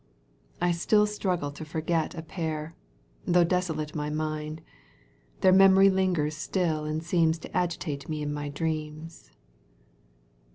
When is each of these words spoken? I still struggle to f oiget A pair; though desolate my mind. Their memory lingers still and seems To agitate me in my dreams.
I 0.59 0.71
still 0.71 1.05
struggle 1.05 1.51
to 1.51 1.63
f 1.63 1.73
oiget 1.73 2.17
A 2.17 2.23
pair; 2.23 2.75
though 3.27 3.43
desolate 3.43 3.93
my 3.93 4.09
mind. 4.09 4.61
Their 5.41 5.51
memory 5.51 5.91
lingers 5.91 6.35
still 6.35 6.85
and 6.85 7.03
seems 7.03 7.37
To 7.37 7.55
agitate 7.55 8.09
me 8.09 8.23
in 8.23 8.33
my 8.33 8.49
dreams. 8.49 9.29